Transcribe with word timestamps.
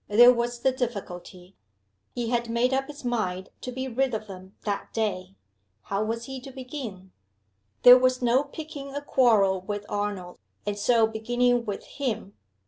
There 0.09 0.33
was 0.33 0.61
the 0.61 0.71
difficulty. 0.71 1.55
He 2.15 2.29
had 2.29 2.49
made 2.49 2.73
up 2.73 2.87
his 2.87 3.05
mind 3.05 3.49
to 3.61 3.71
be 3.71 3.87
rid 3.87 4.15
of 4.15 4.25
them 4.25 4.55
that 4.65 4.91
day. 4.93 5.35
How 5.83 6.03
was 6.03 6.25
he 6.25 6.39
to 6.41 6.49
begin? 6.49 7.11
There 7.83 7.99
was 7.99 8.19
no 8.19 8.41
picking 8.43 8.95
a 8.95 9.01
quarrel 9.03 9.61
with 9.61 9.85
Arnold, 9.87 10.39
and 10.65 10.75
so 10.75 11.05
beginning 11.05 11.65
with 11.65 11.85
_him. 11.85 12.31